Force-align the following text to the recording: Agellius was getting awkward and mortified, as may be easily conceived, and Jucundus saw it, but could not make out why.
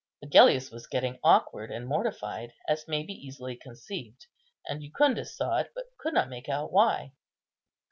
Agellius 0.25 0.71
was 0.71 0.87
getting 0.87 1.19
awkward 1.23 1.69
and 1.69 1.87
mortified, 1.87 2.53
as 2.67 2.87
may 2.87 3.03
be 3.03 3.13
easily 3.13 3.55
conceived, 3.55 4.25
and 4.65 4.81
Jucundus 4.81 5.37
saw 5.37 5.57
it, 5.57 5.71
but 5.75 5.95
could 5.99 6.15
not 6.15 6.27
make 6.27 6.49
out 6.49 6.71
why. 6.71 7.13